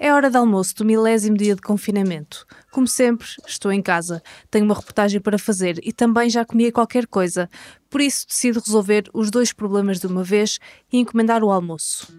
[0.00, 2.46] É hora de almoço do milésimo dia de confinamento.
[2.70, 7.04] Como sempre, estou em casa, tenho uma reportagem para fazer e também já comia qualquer
[7.06, 7.48] coisa.
[7.90, 10.60] Por isso, decido resolver os dois problemas de uma vez
[10.92, 12.16] e encomendar o almoço.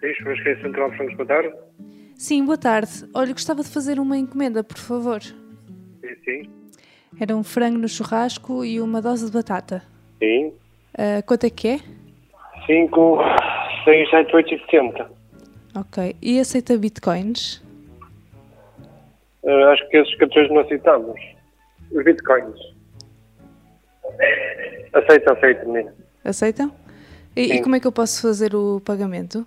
[0.00, 1.54] Sim, Central de boa tarde.
[2.14, 3.04] Sim, boa tarde.
[3.12, 5.20] Olha, gostava de fazer uma encomenda, por favor.
[5.22, 6.50] Sim, sim.
[7.18, 9.82] Era um frango no churrasco e uma dose de batata.
[10.20, 10.52] Sim.
[10.96, 11.80] Ah, quanto é que é?
[12.66, 13.18] 5,
[13.84, 15.10] 6, 7, 8 e 70.
[15.74, 16.16] Ok.
[16.20, 17.62] E aceita bitcoins?
[19.42, 21.20] Uh, acho que esses cartões não aceitamos.
[21.90, 22.60] Os bitcoins.
[24.92, 25.94] Aceita, aceita, menina.
[26.24, 26.72] Aceitam?
[27.34, 29.46] E, e como é que eu posso fazer o pagamento?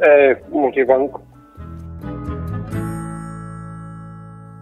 [0.00, 1.22] É multibanco.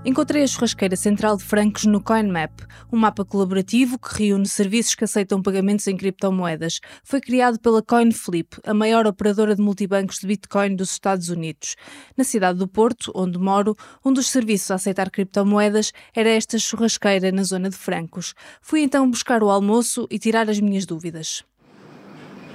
[0.05, 2.51] Encontrei a churrasqueira central de francos no CoinMap,
[2.93, 6.81] um mapa colaborativo que reúne serviços que aceitam pagamentos em criptomoedas.
[7.05, 11.77] Foi criado pela CoinFlip, a maior operadora de multibancos de Bitcoin dos Estados Unidos.
[12.17, 17.31] Na cidade do Porto, onde moro, um dos serviços a aceitar criptomoedas era esta churrasqueira
[17.31, 18.35] na zona de francos.
[18.61, 21.45] Fui então buscar o almoço e tirar as minhas dúvidas.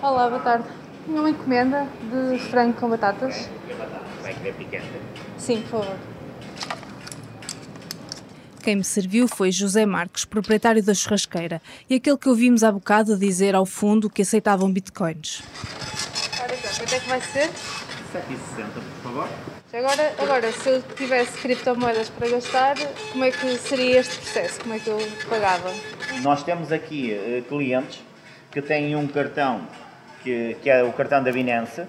[0.02, 0.68] Olá, boa tarde.
[1.06, 3.50] Tinha uma encomenda de frango com batatas?
[4.22, 4.92] Vai querer picante.
[5.38, 6.17] Sim, por favor.
[8.68, 13.18] Quem me serviu foi José Marques, proprietário da churrasqueira, e aquele que ouvimos há bocado
[13.18, 15.42] dizer ao fundo que aceitavam bitcoins.
[16.38, 17.48] Ora, então, quanto é que vai ser?
[17.48, 19.30] 7,60, por favor.
[19.72, 22.76] Agora, agora, se eu tivesse criptomoedas para gastar,
[23.14, 24.60] como é que seria este processo?
[24.60, 24.98] Como é que eu
[25.30, 25.74] pagava?
[26.22, 28.04] Nós temos aqui eh, clientes
[28.52, 29.66] que têm um cartão
[30.22, 31.84] que, que é o cartão da Binance,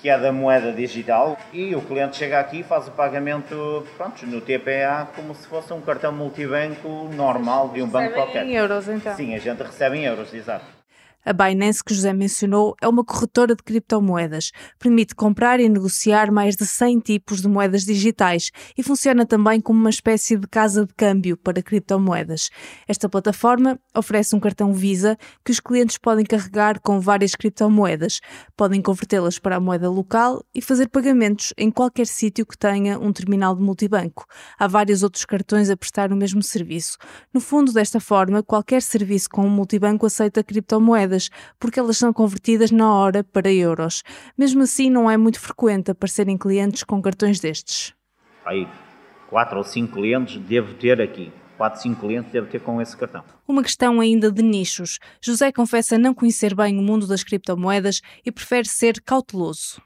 [0.00, 4.26] que é da moeda digital, e o cliente chega aqui e faz o pagamento pronto,
[4.26, 8.44] no TPA como se fosse um cartão multibanco normal de um banco qualquer.
[8.46, 9.14] Em euros, então.
[9.14, 10.79] Sim, a gente recebe em euros, exato.
[11.22, 14.52] A Binance que José mencionou é uma corretora de criptomoedas.
[14.78, 19.78] Permite comprar e negociar mais de 100 tipos de moedas digitais e funciona também como
[19.78, 22.48] uma espécie de casa de câmbio para criptomoedas.
[22.88, 28.20] Esta plataforma oferece um cartão Visa que os clientes podem carregar com várias criptomoedas.
[28.56, 33.12] Podem convertê-las para a moeda local e fazer pagamentos em qualquer sítio que tenha um
[33.12, 34.24] terminal de multibanco.
[34.58, 36.96] Há vários outros cartões a prestar o mesmo serviço.
[37.32, 41.09] No fundo, desta forma, qualquer serviço com um multibanco aceita criptomoedas,
[41.58, 44.02] porque elas são convertidas na hora para euros.
[44.36, 47.94] Mesmo assim, não é muito frequente aparecerem clientes com cartões destes.
[48.44, 48.66] Aí,
[49.28, 51.32] 4 ou 5 clientes devo ter aqui.
[51.56, 53.22] 4, 5 clientes devo ter com esse cartão.
[53.46, 54.98] Uma questão ainda de nichos.
[55.20, 59.82] José confessa não conhecer bem o mundo das criptomoedas e prefere ser cauteloso.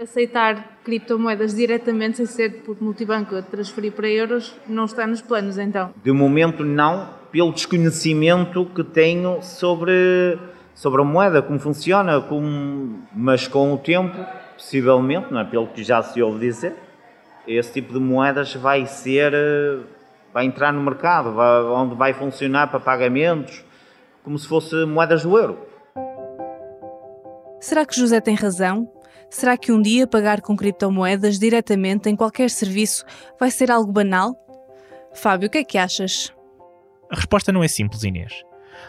[0.00, 5.58] Aceitar criptomoedas diretamente sem ser por multibanco a transferir para euros não está nos planos,
[5.58, 5.92] então.
[6.04, 10.38] De momento não, pelo desconhecimento que tenho sobre,
[10.78, 14.16] sobre a moeda, como funciona, como, mas com o tempo,
[14.56, 15.44] possivelmente, não é?
[15.44, 16.76] pelo que já se ouve dizer,
[17.48, 19.80] esse tipo de moedas vai ser, eh,
[20.32, 23.64] vai entrar no mercado, vai- onde vai funcionar para pagamentos,
[24.22, 25.58] como se fosse moedas do euro.
[27.60, 28.88] Será que José tem razão?
[29.28, 33.04] Será que um dia pagar com criptomoedas diretamente em qualquer serviço
[33.40, 34.36] vai ser algo banal?
[35.12, 36.32] Fábio, o que é que achas?
[37.10, 38.44] A resposta não é simples, Inês.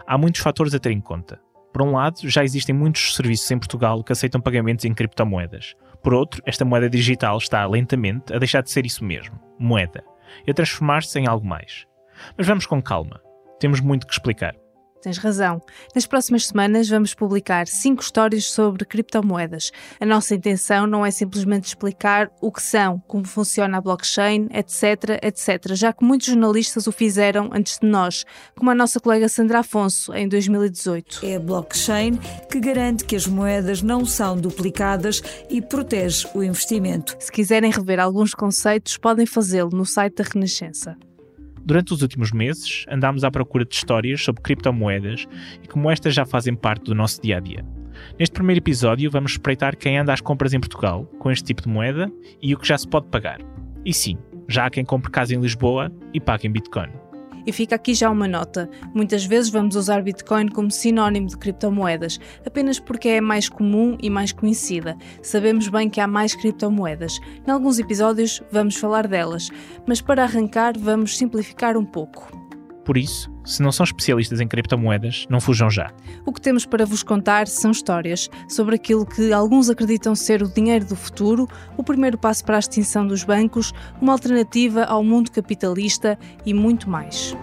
[0.05, 1.39] Há muitos fatores a ter em conta.
[1.71, 5.75] Por um lado, já existem muitos serviços em Portugal que aceitam pagamentos em criptomoedas.
[6.03, 10.03] Por outro, esta moeda digital está lentamente a deixar de ser isso mesmo, moeda,
[10.47, 11.85] e a transformar-se em algo mais.
[12.37, 13.21] Mas vamos com calma.
[13.59, 14.55] Temos muito que explicar.
[15.01, 15.61] Tens razão.
[15.95, 19.71] Nas próximas semanas vamos publicar cinco histórias sobre criptomoedas.
[19.99, 25.19] A nossa intenção não é simplesmente explicar o que são, como funciona a blockchain, etc,
[25.23, 29.59] etc, já que muitos jornalistas o fizeram antes de nós, como a nossa colega Sandra
[29.59, 31.25] Afonso, em 2018.
[31.25, 32.17] É a blockchain
[32.51, 37.15] que garante que as moedas não são duplicadas e protege o investimento.
[37.19, 40.97] Se quiserem rever alguns conceitos, podem fazê-lo no site da Renascença.
[41.65, 45.25] Durante os últimos meses, andámos à procura de histórias sobre criptomoedas
[45.63, 47.65] e como estas já fazem parte do nosso dia a dia.
[48.17, 51.69] Neste primeiro episódio, vamos espreitar quem anda às compras em Portugal com este tipo de
[51.69, 52.11] moeda
[52.41, 53.39] e o que já se pode pagar.
[53.85, 54.17] E sim,
[54.47, 57.08] já há quem compre casa em Lisboa e pague em Bitcoin.
[57.49, 58.69] E fica aqui já uma nota.
[58.93, 64.07] Muitas vezes vamos usar Bitcoin como sinónimo de criptomoedas, apenas porque é mais comum e
[64.07, 64.95] mais conhecida.
[65.23, 67.19] Sabemos bem que há mais criptomoedas.
[67.47, 69.49] Em alguns episódios vamos falar delas,
[69.87, 72.31] mas para arrancar vamos simplificar um pouco.
[72.85, 75.91] Por isso, se não são especialistas em criptomoedas, não fujam já.
[76.23, 80.47] O que temos para vos contar são histórias sobre aquilo que alguns acreditam ser o
[80.47, 85.31] dinheiro do futuro, o primeiro passo para a extinção dos bancos, uma alternativa ao mundo
[85.31, 87.35] capitalista e muito mais.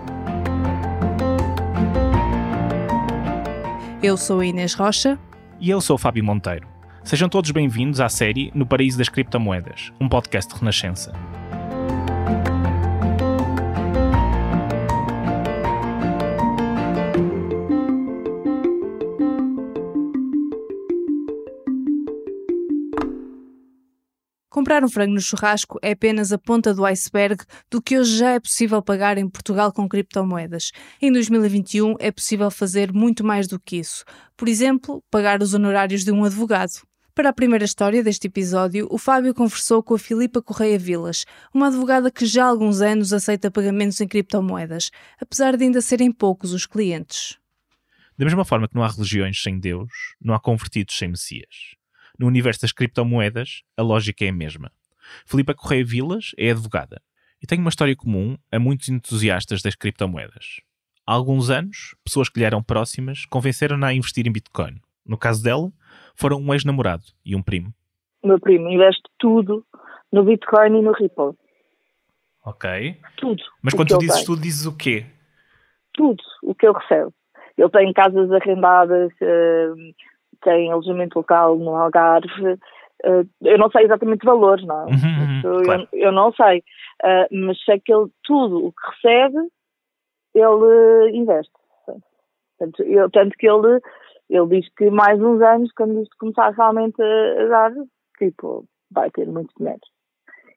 [4.00, 5.18] Eu sou a Inês Rocha.
[5.58, 6.68] E eu sou o Fábio Monteiro.
[7.02, 11.12] Sejam todos bem-vindos à série No Paraíso das Criptomoedas, um podcast de Renascença.
[24.66, 28.30] Comprar um frango no churrasco é apenas a ponta do iceberg do que hoje já
[28.30, 30.72] é possível pagar em Portugal com criptomoedas.
[31.00, 34.04] Em 2021 é possível fazer muito mais do que isso.
[34.36, 36.82] Por exemplo, pagar os honorários de um advogado.
[37.14, 41.24] Para a primeira história deste episódio, o Fábio conversou com a Filipa Correia Vilas,
[41.54, 44.90] uma advogada que já há alguns anos aceita pagamentos em criptomoedas,
[45.20, 47.38] apesar de ainda serem poucos os clientes.
[48.18, 51.75] Da mesma forma que não há religiões sem Deus, não há convertidos sem Messias.
[52.18, 54.70] No universo das criptomoedas, a lógica é a mesma.
[55.24, 57.00] Filipa Correia Vilas é advogada
[57.42, 60.60] e tem uma história comum a muitos entusiastas das criptomoedas.
[61.06, 64.80] Há alguns anos, pessoas que lhe eram próximas convenceram-na a investir em Bitcoin.
[65.04, 65.70] No caso dela,
[66.16, 67.72] foram um ex-namorado e um primo.
[68.24, 69.64] Meu primo investe tudo
[70.12, 71.36] no Bitcoin e no Ripple.
[72.44, 73.00] Ok.
[73.16, 73.42] Tudo.
[73.62, 74.24] Mas quando tu dizes tem.
[74.24, 75.06] tudo, dizes o quê?
[75.92, 77.12] Tudo o que eu recebo.
[77.56, 79.12] Ele tem casas arrendadas,
[80.46, 82.58] tem alojamento local no Algarve.
[83.04, 84.86] eh, eu não sei exatamente valores, não.
[84.86, 85.88] Uhum, uhum, Isso eu- claro.
[85.92, 86.62] eu, não sei.
[87.04, 89.38] Eh, mas sei que ele, tudo o que recebe,
[90.34, 91.52] ele eh, investe.
[92.58, 93.80] Tanto, eu- tanto que ele,
[94.30, 97.72] ele diz que mais uns anos, quando isto começar realmente a, a dar,
[98.18, 99.80] tipo, vai ter muito dinheiro.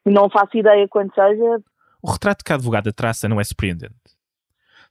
[0.05, 1.61] E não faço ideia quando seja,
[2.01, 3.93] O retrato que a advogada traça não é surpreendente.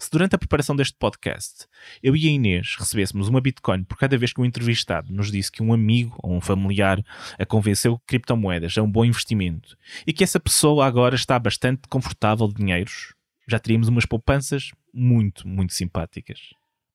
[0.01, 1.67] Se durante a preparação deste podcast
[2.01, 5.51] eu e a Inês recebêssemos uma Bitcoin por cada vez que um entrevistado nos disse
[5.51, 7.03] que um amigo ou um familiar
[7.37, 11.89] a convenceu que criptomoedas é um bom investimento e que essa pessoa agora está bastante
[11.89, 13.13] confortável de dinheiros,
[13.49, 16.55] já teríamos umas poupanças muito, muito simpáticas.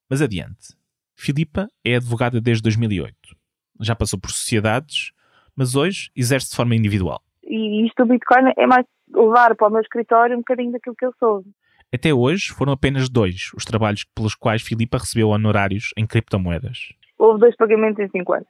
[0.10, 0.74] Mas adiante.
[1.14, 3.16] Filipa é advogada desde 2008.
[3.82, 5.12] Já passou por sociedades,
[5.54, 7.22] mas hoje exerce de forma individual.
[7.44, 11.06] e isto do Bitcoin é mais levar para o meu escritório um bocadinho daquilo que
[11.06, 11.44] eu sou.
[11.94, 16.90] Até hoje foram apenas dois os trabalhos pelos quais Filipa recebeu honorários em criptomoedas.
[17.20, 18.48] Houve dois pagamentos em cinco anos.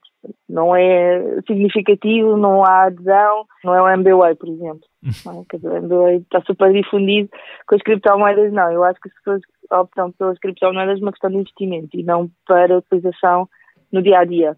[0.50, 4.82] Não é significativo, não há adesão, não é o MBWay, por exemplo.
[5.26, 5.68] Não é?
[5.68, 7.30] O MBWay está super difundido
[7.68, 8.72] com as criptomoedas, não.
[8.72, 12.78] Eu acho que as pessoas optam pelas criptomoedas uma questão de investimento e não para
[12.78, 13.50] utilização
[13.92, 14.56] no dia a dia.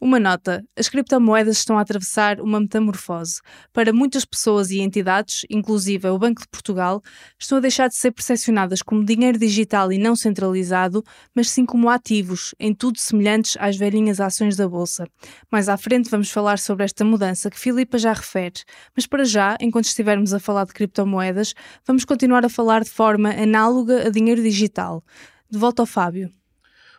[0.00, 3.42] Uma nota: as criptomoedas estão a atravessar uma metamorfose.
[3.70, 7.02] Para muitas pessoas e entidades, inclusive o Banco de Portugal,
[7.38, 11.04] estão a deixar de ser percepcionadas como dinheiro digital e não centralizado,
[11.34, 15.06] mas sim como ativos, em tudo semelhantes às velhinhas ações da Bolsa.
[15.52, 18.62] Mais à frente vamos falar sobre esta mudança que Filipa já refere,
[18.96, 21.54] mas para já, enquanto estivermos a falar de criptomoedas,
[21.86, 25.04] vamos continuar a falar de forma análoga a dinheiro digital.
[25.50, 26.39] De volta ao Fábio.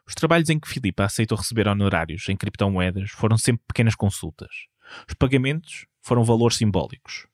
[0.07, 4.67] Os trabalhos em que Filipa aceitou receber honorários em criptomoedas foram sempre pequenas consultas.
[5.07, 7.27] Os pagamentos foram valores simbólicos.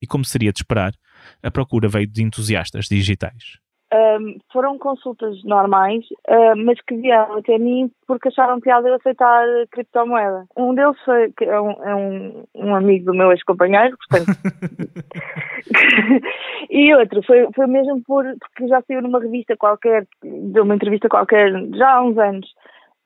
[0.00, 0.94] E como seria de esperar,
[1.42, 3.58] a procura veio de entusiastas digitais.
[3.92, 9.44] Ahm, foram consultas normais, ah, mas que vieram até mim porque acharam piada eu aceitar
[9.72, 10.46] criptomoeda.
[10.56, 14.30] Um deles foi, que é um, é um, um amigo do meu ex-companheiro, portanto.
[16.70, 21.08] e outro foi, foi mesmo por, porque já saiu numa revista qualquer, deu uma entrevista
[21.08, 22.48] qualquer, já há uns anos,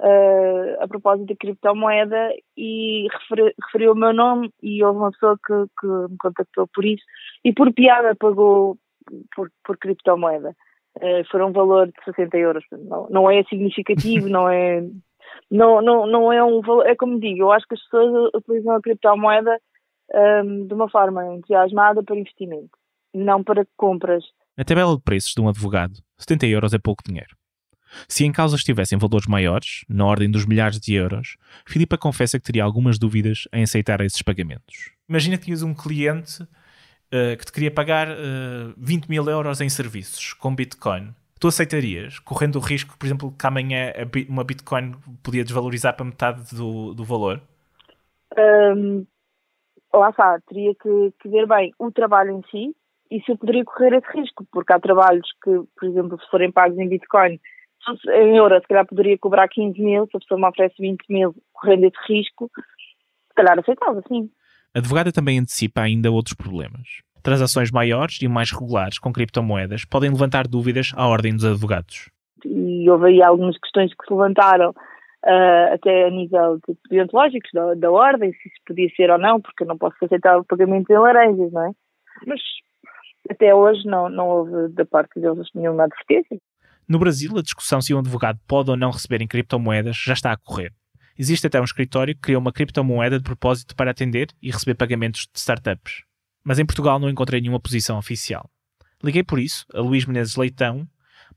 [0.00, 5.38] ah, a propósito da criptomoeda e referi- referiu o meu nome e houve uma pessoa
[5.46, 7.04] que, que me contactou por isso
[7.42, 8.76] e por piada pagou
[9.34, 10.54] por, por criptomoeda.
[11.00, 12.64] Eh, foram um valor de 60 euros.
[12.70, 14.82] Não, não é significativo, não é.
[15.50, 16.86] Não, não, não é um valor.
[16.86, 19.58] É como digo, eu acho que as pessoas utilizam a criptomoeda
[20.12, 22.70] ehm, de uma forma entusiasmada para investimento,
[23.12, 24.24] não para compras.
[24.56, 27.36] Na tabela de preços de um advogado, 70 euros é pouco dinheiro.
[28.08, 31.36] Se em causa estivessem valores maiores, na ordem dos milhares de euros,
[31.66, 34.90] Filipa confessa que teria algumas dúvidas em aceitar esses pagamentos.
[35.08, 36.46] Imagina que tinhas um cliente
[37.10, 41.14] eh, que te queria pagar eh, 20 mil euros em serviços com Bitcoin.
[41.40, 43.92] Tu aceitarias, correndo o risco, por exemplo, que amanhã
[44.28, 47.40] uma Bitcoin podia desvalorizar para metade do, do valor?
[48.36, 49.04] Ehm,
[49.92, 52.74] lá está, teria que, que ver bem o trabalho em si
[53.10, 56.50] e se eu poderia correr esse risco, porque há trabalhos que, por exemplo, se forem
[56.50, 57.38] pagos em Bitcoin,
[58.08, 61.34] em euros, se calhar poderia cobrar 15 mil, se a pessoa me oferece 20 mil
[61.52, 64.30] correndo esse risco, se calhar aceitava, sim.
[64.74, 67.00] A advogada também antecipa ainda outros problemas.
[67.22, 72.10] Transações maiores e mais regulares com criptomoedas podem levantar dúvidas à ordem dos advogados.
[72.44, 74.74] E houve aí algumas questões que se levantaram,
[75.24, 79.40] ah, até a nível de deontológicos da, da ordem, se isso podia ser ou não,
[79.40, 81.70] porque eu não posso aceitar o pagamento em laranjas, não é?
[82.26, 82.40] Mas
[83.30, 86.36] até hoje não, não houve da parte deles nenhuma advertência.
[86.88, 90.32] No Brasil, a discussão se um advogado pode ou não receber em criptomoedas já está
[90.32, 90.72] a correr.
[91.18, 95.28] Existe até um escritório que criou uma criptomoeda de propósito para atender e receber pagamentos
[95.32, 96.02] de startups.
[96.42, 98.50] Mas em Portugal não encontrei nenhuma posição oficial.
[99.02, 100.88] Liguei por isso a Luís Menezes Leitão,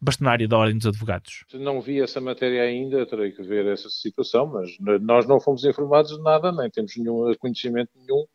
[0.01, 1.43] bastonário da Ordem dos Advogados.
[1.53, 6.11] Não vi essa matéria ainda, terei que ver essa situação, mas nós não fomos informados
[6.15, 8.25] de nada, nem temos nenhum conhecimento nenhum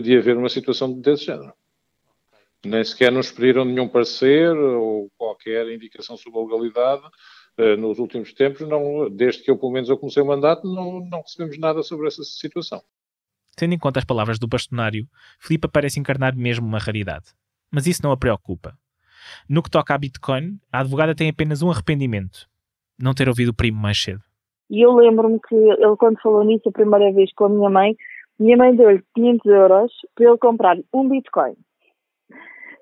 [0.00, 1.52] de haver uma situação desse género.
[2.64, 7.02] Nem sequer nos pediram nenhum parecer ou qualquer indicação sobre a legalidade.
[7.58, 11.00] Uh, nos últimos tempos, não, desde que eu, pelo menos, eu comecei o mandato, não,
[11.00, 12.82] não recebemos nada sobre essa situação.
[13.56, 15.06] Tendo em conta as palavras do bastonário,
[15.38, 17.26] Filipe parece encarnar mesmo uma raridade.
[17.70, 18.74] Mas isso não a preocupa.
[19.48, 22.48] No que toca a Bitcoin, a advogada tem apenas um arrependimento:
[22.98, 24.22] não ter ouvido o primo mais cedo.
[24.70, 27.94] E eu lembro-me que ele, quando falou nisso a primeira vez com a minha mãe,
[28.38, 31.54] minha mãe deu-lhe 500 euros para ele comprar um Bitcoin.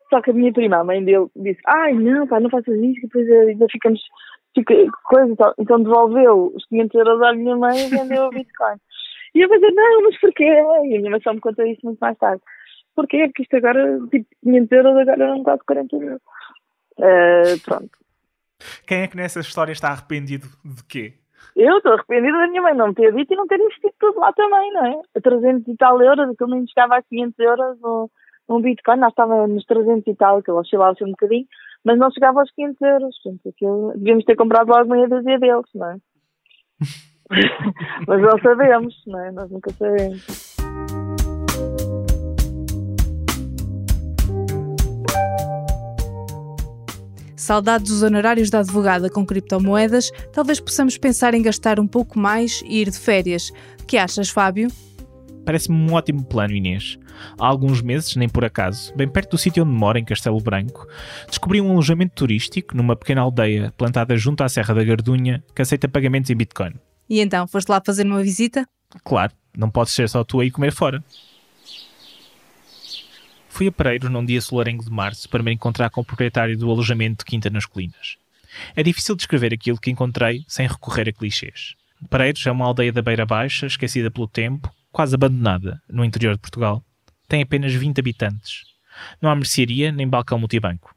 [0.09, 2.95] Só que a minha prima, a mãe dele, disse: Ai, não, pá, não faças isso,
[2.95, 4.00] que depois ainda ficamos.
[5.04, 8.76] Coisa, então, então devolveu os 500 euros à minha mãe e vendeu o Bitcoin.
[9.35, 10.45] E eu pensei: Não, mas porquê?
[10.45, 12.42] E a minha mãe só me contou isso muito mais tarde.
[12.95, 13.26] Porquê?
[13.28, 16.16] Porque isto agora, tipo, 500 euros agora está de 40 mil.
[16.99, 17.90] Uh, pronto.
[18.87, 21.14] Quem é que nessa história está arrependido de quê?
[21.57, 24.33] Eu estou arrependida da minha mãe não ter dito e não ter investido tudo lá
[24.33, 25.00] também, não é?
[25.16, 28.11] A 300 e tal euros, aquilo nem chegava a 500 euros no,
[28.49, 31.47] um Bitcoin, nós estávamos nos 300 e tal, que ele oscilava assim um bocadinho,
[31.84, 33.16] mas não chegava aos 500 euros.
[33.22, 35.96] Portanto, aquilo, devíamos ter comprado logo meia dúzia deles, não é?
[38.06, 39.32] mas não sabemos, não é?
[39.32, 40.50] Nós nunca sabemos.
[47.37, 52.62] Saudades dos honorários da advogada com criptomoedas, talvez possamos pensar em gastar um pouco mais
[52.64, 53.50] e ir de férias.
[53.82, 54.68] O que achas, Fábio?
[55.44, 57.00] Parece-me um ótimo plano, Inês.
[57.39, 60.87] Há alguns meses, nem por acaso, bem perto do sítio onde moro, em Castelo Branco,
[61.29, 65.89] descobri um alojamento turístico numa pequena aldeia plantada junto à Serra da Gardunha que aceita
[65.89, 66.75] pagamentos em Bitcoin.
[67.09, 68.67] E então, foste lá fazer uma visita?
[69.05, 71.03] Claro, não podes ser só tu aí comer fora.
[73.49, 76.71] Fui a Pereiro num dia solarengo de março para me encontrar com o proprietário do
[76.71, 78.17] alojamento de Quinta nas Colinas.
[78.75, 81.75] É difícil descrever aquilo que encontrei sem recorrer a clichês.
[82.09, 86.41] Pereiros é uma aldeia da Beira Baixa, esquecida pelo tempo, quase abandonada, no interior de
[86.41, 86.83] Portugal.
[87.30, 88.64] Tem apenas 20 habitantes.
[89.22, 90.92] Não há mercearia nem balcão multibanco.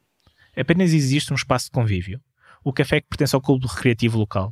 [0.57, 2.19] Apenas existe um espaço de convívio.
[2.63, 4.51] O café que pertence ao clube recreativo local.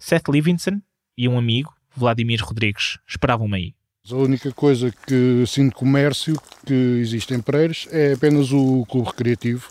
[0.00, 0.82] Seth Livingston
[1.16, 3.74] e um amigo, Vladimir Rodrigues, esperavam-me aí.
[4.10, 6.34] A única coisa que assim de comércio
[6.66, 9.68] que existe em Pereiros é apenas o clube recreativo.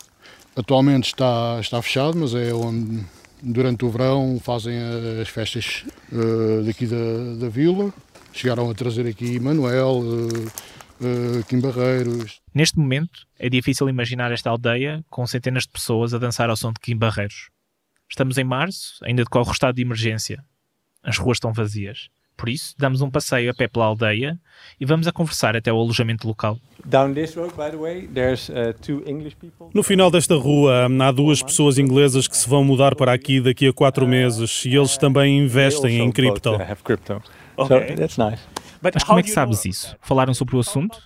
[0.56, 3.04] Atualmente está, está fechado, mas é onde
[3.42, 4.78] durante o verão fazem
[5.20, 7.92] as festas uh, daqui da, da vila.
[8.32, 12.40] Chegaram a trazer aqui Manuel, uh, uh, Kim Barreiros.
[12.54, 16.72] Neste momento é difícil imaginar esta aldeia com centenas de pessoas a dançar ao som
[16.72, 17.48] de Kim Barreiros.
[18.08, 20.44] Estamos em março, ainda decorre o estado de emergência.
[21.02, 22.08] As ruas estão vazias.
[22.36, 24.38] Por isso, damos um passeio a pé pela aldeia
[24.78, 26.58] e vamos a conversar até o alojamento local.
[26.84, 26.90] Uh,
[29.72, 33.66] no final desta rua há duas pessoas inglesas que se vão mudar para aqui daqui
[33.66, 36.50] a quatro meses e eles também investem em cripto.
[38.94, 39.96] Mas como é que sabes isso?
[40.00, 40.98] Falaram sobre o assunto?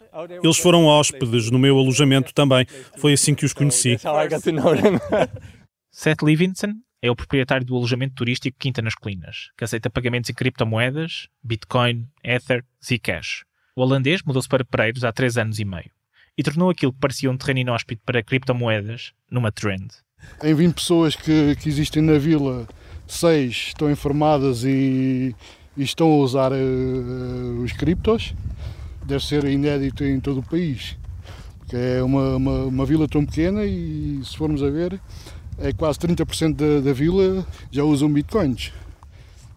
[0.42, 2.66] Eles foram hóspedes no meu alojamento também.
[2.98, 3.96] Foi assim que os conheci.
[5.90, 10.34] Seth Livingston é o proprietário do alojamento turístico Quinta nas Colinas, que aceita pagamentos em
[10.34, 13.44] criptomoedas, Bitcoin, Ether, Zcash.
[13.74, 15.90] O holandês mudou-se para Pereiros há três anos e meio
[16.36, 19.88] e tornou aquilo que parecia um terreno inóspito para criptomoedas numa trend.
[20.42, 22.66] Em 20 pessoas que, que existem na vila,
[23.06, 25.34] seis estão informadas e,
[25.80, 28.34] e estão a usar uh, os criptos.
[29.02, 30.94] Deve ser inédito em todo o país,
[31.58, 35.00] porque é uma, uma, uma vila tão pequena e se formos a ver,
[35.58, 38.72] é quase 30% da, da vila já usam bitcoins.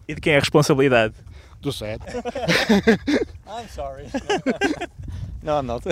[0.08, 1.14] E de quem é a responsabilidade?
[1.60, 2.00] Do SET.
[3.46, 4.06] I'm sorry.
[5.44, 5.84] no, I'm not.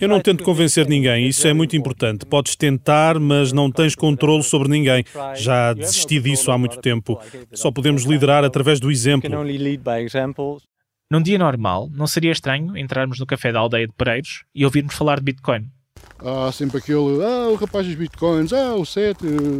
[0.00, 2.26] Eu não tento convencer ninguém, isso é muito importante.
[2.26, 5.04] Podes tentar, mas não tens controle sobre ninguém.
[5.34, 7.20] Já desisti disso há muito tempo.
[7.52, 9.30] Só podemos liderar através do exemplo.
[11.10, 14.94] Num dia normal, não seria estranho entrarmos no café da aldeia de Pereiros e ouvirmos
[14.94, 15.68] falar de Bitcoin.
[16.24, 19.18] Há sempre aquele, ah, o rapaz dos bitcoins, ah, o set,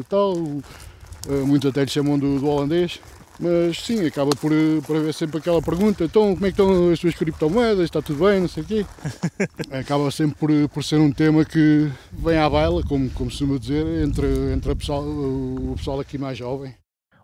[0.08, 0.34] tal.
[0.34, 3.00] Uh, muitos até lhe chamam do, do, holandês.
[3.42, 4.52] Mas sim, acaba por,
[4.86, 7.86] por haver sempre aquela pergunta: então, como é que estão as suas criptomoedas?
[7.86, 8.40] Está tudo bem?
[8.40, 8.86] Não sei o quê.
[9.76, 13.58] acaba sempre por, por ser um tema que vem à baila, como, como se costuma
[13.58, 16.72] dizer, entre, entre pessoal, o pessoal aqui mais jovem.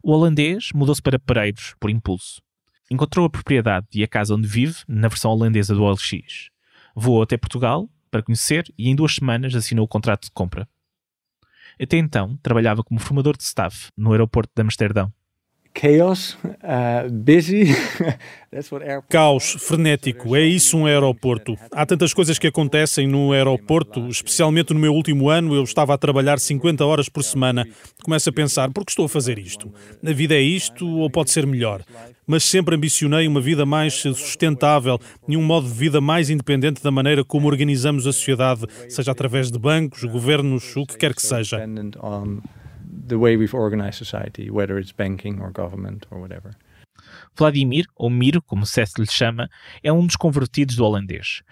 [0.03, 2.43] O holandês mudou-se para Pereiros por impulso.
[2.91, 6.51] Encontrou a propriedade e a casa onde vive na versão holandesa do OLX.
[6.97, 10.69] Voou até Portugal para conhecer e em duas semanas assinou o contrato de compra.
[11.81, 15.13] Até então, trabalhava como formador de staff no aeroporto de Amsterdão.
[15.81, 17.67] Chaos, uh, busy.
[19.11, 21.55] Caos, frenético, é isso um aeroporto.
[21.71, 25.99] Há tantas coisas que acontecem no aeroporto, especialmente no meu último ano, eu estava a
[25.99, 27.69] trabalhar 50 horas por semana.
[28.03, 29.71] Começo a pensar, por que estou a fazer isto?
[30.03, 31.83] A vida é isto ou pode ser melhor?
[32.27, 36.91] Mas sempre ambicionei uma vida mais sustentável e um modo de vida mais independente da
[36.91, 41.63] maneira como organizamos a sociedade, seja através de bancos, governos, o que quer que seja.
[43.09, 46.55] The way we've organized society, whether it's banking or government or whatever.
[47.35, 49.49] Vladimir, ou Miro, como Seth lhe chama,
[49.83, 51.43] é um dos convertidos do holandês.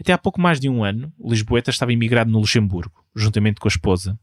[0.00, 3.68] Até há pouco mais de um ano, o Lisboeta estava imigrado no Luxemburgo, juntamente com
[3.68, 4.18] a esposa.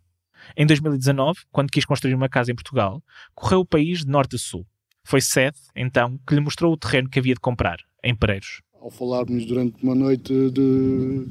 [0.58, 3.02] Em 2019, quando quis construir uma casa em Portugal,
[3.34, 4.66] correu o país de norte a sul.
[5.04, 8.62] Foi Seth, então, que lhe mostrou o terreno que havia de comprar, em Pereiros.
[8.82, 11.26] Ao falarmos durante uma noite de...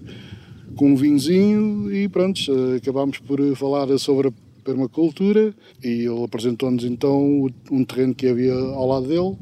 [0.77, 2.41] com um vinhozinho e pronto,
[2.77, 8.87] acabámos por falar sobre a permacultura e ele apresentou-nos então um terreno que havia ao
[8.87, 9.37] lado dele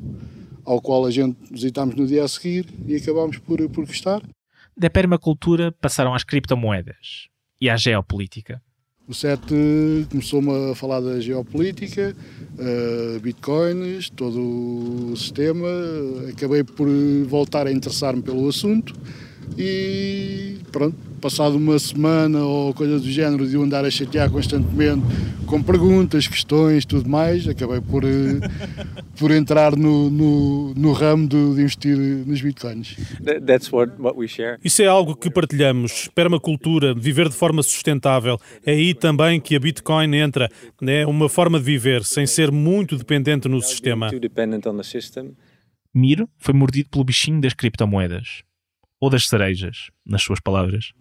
[0.65, 4.23] ao qual a gente visitámos no dia a seguir e acabámos por, por gostar.
[4.77, 8.61] Da permacultura passaram às criptomoedas e à geopolítica.
[9.09, 9.41] O SET
[10.11, 12.15] começou-me a falar da geopolítica,
[12.59, 15.67] uh, bitcoins, todo o sistema.
[16.29, 16.87] Acabei por
[17.27, 18.95] voltar a interessar-me pelo assunto
[19.57, 25.03] e pronto, passado uma semana ou coisa do género de eu andar a chatear constantemente
[25.47, 28.09] com perguntas, questões, tudo mais, acabei por, eh,
[29.19, 32.97] por entrar no, no, no ramo de, de, investir nos bitcoins.
[33.47, 34.59] That's what, what we share.
[34.63, 36.09] Isso é algo que partilhamos.
[36.15, 38.39] Permacultura, viver de forma sustentável.
[38.65, 40.51] É aí também que a Bitcoin entra.
[40.83, 44.11] É uma forma de viver sem ser muito dependente no sistema.
[45.95, 48.43] Miro foi mordido pelo bichinho das criptomoedas.
[49.01, 50.93] Ou das cerejas, nas suas palavras.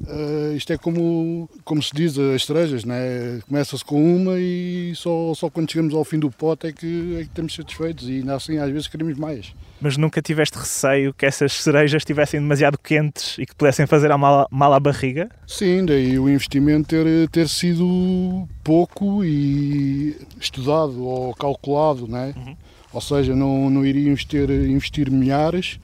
[0.00, 3.40] Uh, isto é como, como se diz as cerejas, né?
[3.46, 7.18] começa-se com uma e só, só quando chegamos ao fim do pote é que, é
[7.18, 9.52] que estamos satisfeitos e ainda assim às vezes queremos mais.
[9.80, 14.46] Mas nunca tiveste receio que essas cerejas estivessem demasiado quentes e que pudessem fazer mal,
[14.50, 15.28] mal à barriga?
[15.46, 22.34] Sim, daí o investimento ter, ter sido pouco e estudado ou calculado, né?
[22.36, 22.56] Uhum.
[22.92, 25.80] ou seja, não, não iria investir, investir milhares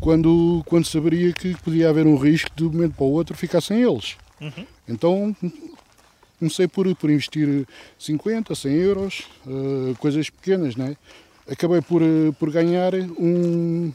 [0.00, 3.60] quando, quando saberia que podia haver um risco de um momento para o outro ficar
[3.60, 4.16] sem eles.
[4.40, 4.66] Uhum.
[4.88, 5.36] Então
[6.38, 7.66] comecei por, por investir
[7.98, 10.96] 50, 100 euros, uh, coisas pequenas, né?
[11.50, 13.92] Acabei por, uh, por ganhar um,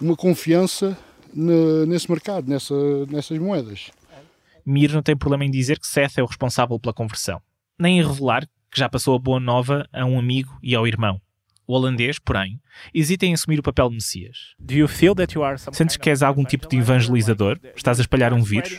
[0.00, 0.96] uma confiança
[1.34, 2.74] na, nesse mercado, nessa,
[3.06, 3.90] nessas moedas.
[4.64, 7.40] Mir não tem problema em dizer que Seth é o responsável pela conversão,
[7.78, 11.20] nem em revelar que já passou a boa nova a um amigo e ao irmão.
[11.68, 12.60] O holandês, porém,
[12.94, 14.54] hesita em assumir o papel de Messias.
[15.72, 17.58] Sentes que és algum tipo de evangelizador?
[17.74, 18.70] Estás a espalhar um vírus?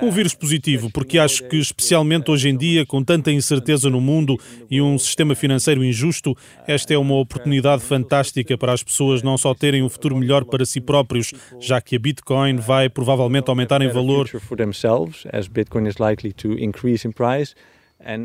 [0.00, 4.00] Uh, um vírus positivo, porque acho que, especialmente hoje em dia, com tanta incerteza no
[4.00, 4.38] mundo
[4.70, 6.34] e um sistema financeiro injusto,
[6.66, 10.64] esta é uma oportunidade fantástica para as pessoas não só terem um futuro melhor para
[10.64, 14.26] si próprios, já que a Bitcoin vai provavelmente aumentar em valor.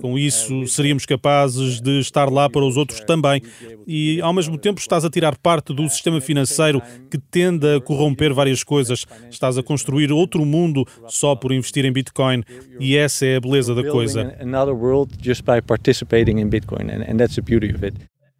[0.01, 3.41] Com isso, seríamos capazes de estar lá para os outros também.
[3.85, 8.33] E, ao mesmo tempo, estás a tirar parte do sistema financeiro que tende a corromper
[8.33, 9.05] várias coisas.
[9.29, 12.43] Estás a construir outro mundo só por investir em Bitcoin.
[12.79, 14.37] E essa é a beleza da coisa.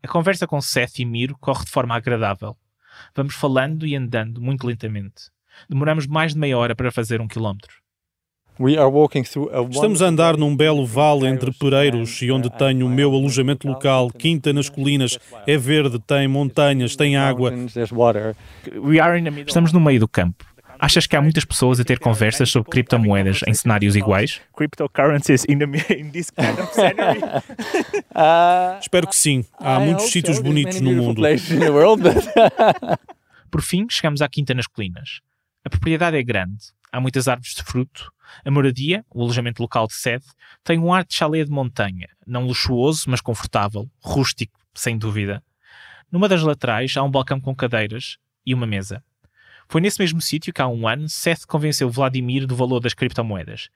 [0.02, 2.56] A conversa com Seth e Miro corre de forma agradável.
[3.16, 5.32] Vamos falando e andando muito lentamente.
[5.70, 7.83] Demoramos mais de meia hora para fazer um quilómetro.
[9.72, 14.10] Estamos a andar num belo vale entre pereiros e onde tenho o meu alojamento local,
[14.12, 15.18] Quinta nas Colinas.
[15.48, 17.52] É verde, tem montanhas, tem água.
[19.48, 20.46] Estamos no meio do campo.
[20.80, 24.42] Achas que há muitas pessoas a ter conversas sobre criptomoedas em cenários iguais?
[28.82, 29.46] Espero que sim.
[29.58, 31.22] Há muitos sítios bonitos no mundo.
[33.50, 35.22] Por fim, chegamos à Quinta nas Colinas.
[35.64, 36.58] A propriedade é grande,
[36.92, 38.12] há muitas árvores de fruto.
[38.46, 40.26] A moradia, o alojamento local de sede,
[40.64, 45.44] tem um ar de chalé de montanha, não luxuoso, mas confortável, rústico, sem dúvida.
[46.12, 49.04] Numa das laterais há um balcão com cadeiras e uma mesa.
[49.68, 53.70] Foi nesse mesmo sítio que há um ano Seth convenceu Vladimir do valor das criptomoedas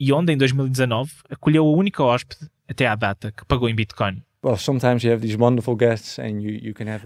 [0.00, 4.22] e onde, em 2019, acolheu a única hóspede, até à data, que pagou em Bitcoin.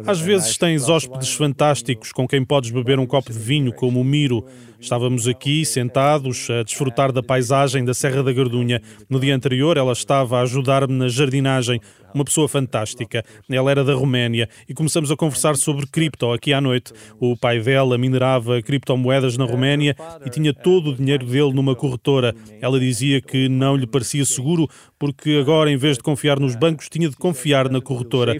[0.06, 4.04] Às vezes tens hóspedes fantásticos com quem podes beber um copo de vinho, como o
[4.04, 4.46] Miro.
[4.78, 8.80] Estávamos aqui sentados a desfrutar da paisagem da Serra da Gardunha.
[9.10, 11.80] No dia anterior, ela estava a ajudar-me na jardinagem.
[12.14, 13.24] Uma pessoa fantástica.
[13.50, 16.92] Ela era da Roménia e começamos a conversar sobre cripto aqui à noite.
[17.18, 22.32] O pai dela minerava criptomoedas na Roménia e tinha todo o dinheiro dele numa corretora.
[22.60, 26.88] Ela dizia que não lhe parecia seguro porque agora, em vez de confiar nos bancos,
[26.88, 28.32] tinha de confiar na corretora.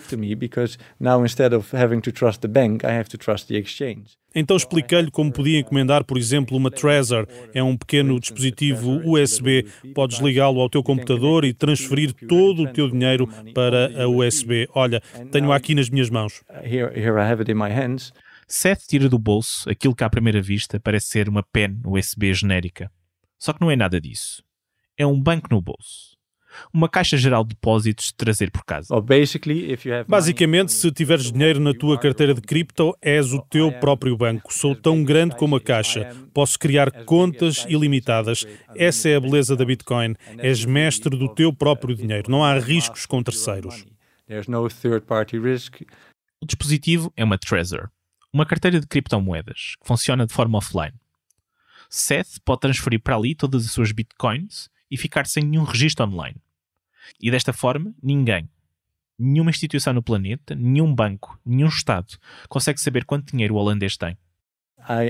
[4.35, 7.27] Então expliquei-lhe como podia encomendar, por exemplo, uma Trezor.
[7.53, 9.67] É um pequeno dispositivo USB.
[9.95, 14.69] Podes ligá-lo ao teu computador e transferir todo o teu dinheiro para a USB.
[14.75, 16.43] Olha, tenho aqui nas minhas mãos.
[18.47, 22.91] Seth tira do bolso aquilo que à primeira vista parece ser uma pen USB genérica.
[23.39, 24.43] Só que não é nada disso.
[24.97, 26.14] É um banco no bolso
[26.73, 28.95] uma caixa geral de depósitos de trazer por casa.
[30.07, 34.53] Basicamente, se tiveres dinheiro na tua carteira de cripto, és o teu próprio banco.
[34.53, 36.15] Sou tão grande como a caixa.
[36.33, 38.47] Posso criar contas ilimitadas.
[38.77, 40.15] Essa é a beleza da Bitcoin.
[40.39, 42.31] És mestre do teu próprio dinheiro.
[42.31, 43.85] Não há riscos com terceiros.
[46.41, 47.89] O dispositivo é uma Trezor,
[48.33, 50.95] uma carteira de criptomoedas que funciona de forma offline.
[51.89, 56.37] Seth pode transferir para ali todas as suas bitcoins e ficar sem nenhum registro online.
[57.21, 58.49] E desta forma, ninguém,
[59.19, 62.17] nenhuma instituição no planeta, nenhum banco, nenhum Estado
[62.49, 64.17] consegue saber quanto dinheiro o holandês tem.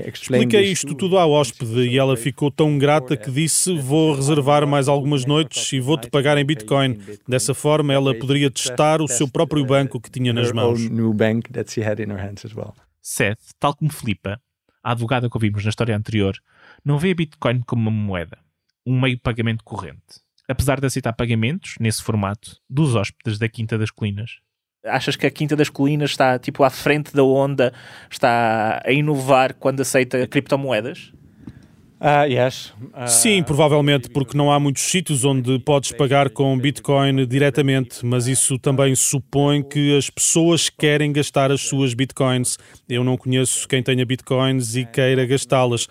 [0.07, 4.87] Expliquei isto tudo à hóspede e ela ficou tão grata que disse: Vou reservar mais
[4.87, 6.97] algumas noites e vou-te pagar em Bitcoin.
[7.27, 10.79] Dessa forma, ela poderia testar o seu próprio banco que tinha nas mãos.
[13.01, 14.39] Seth, tal como Filipa,
[14.81, 16.37] a advogada que ouvimos na história anterior,
[16.83, 18.37] não vê a Bitcoin como uma moeda,
[18.85, 20.24] um meio de pagamento corrente.
[20.47, 24.39] Apesar de aceitar pagamentos, nesse formato, dos hóspedes da Quinta das Colinas.
[24.85, 27.73] Achas que a Quinta das Colinas está tipo à frente da onda,
[28.09, 31.11] está a inovar quando aceita criptomoedas?
[31.99, 32.73] Uh, yes.
[32.93, 38.27] Uh, Sim, provavelmente, porque não há muitos sítios onde podes pagar com Bitcoin diretamente, mas
[38.27, 42.57] isso também supõe que as pessoas querem gastar as suas Bitcoins.
[42.89, 45.87] Eu não conheço quem tenha Bitcoins e queira gastá-las.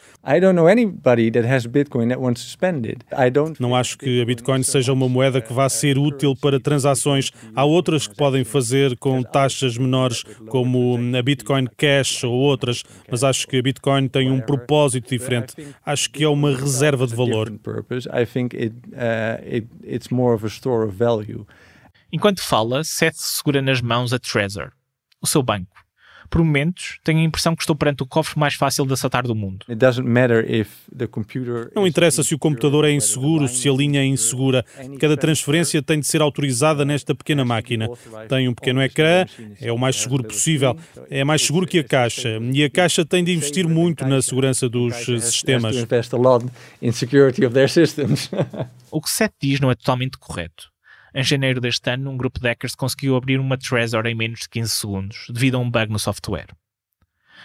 [3.58, 7.30] Não acho que a Bitcoin seja uma moeda que vá ser útil para transações.
[7.54, 13.24] Há outras que podem fazer com taxas menores, como a Bitcoin Cash ou outras, mas
[13.24, 15.54] acho que a Bitcoin tem um propósito diferente
[15.94, 17.50] acho que é uma reserva de valor.
[17.50, 17.58] Uh,
[22.12, 24.72] Enquanto fala, Seth segura nas mãos a Trezor,
[25.20, 25.83] o seu banco
[26.28, 29.34] por momentos, tenho a impressão que estou perante o cofre mais fácil de assaltar do
[29.34, 29.64] mundo.
[31.74, 34.64] Não interessa se o computador é inseguro, se a linha é insegura.
[35.00, 37.88] Cada transferência tem de ser autorizada nesta pequena máquina.
[38.28, 39.24] Tem um pequeno ecrã,
[39.60, 40.76] é o mais seguro possível.
[41.10, 42.38] É mais seguro que a caixa.
[42.52, 45.76] E a caixa tem de investir muito na segurança dos sistemas.
[48.90, 50.73] o que Seth diz não é totalmente correto.
[51.16, 54.48] Em janeiro deste ano, um grupo de hackers conseguiu abrir uma Trezor em menos de
[54.48, 56.48] 15 segundos, devido a um bug no software.